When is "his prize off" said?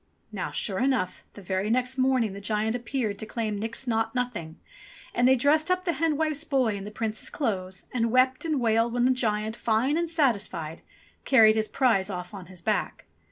11.55-12.33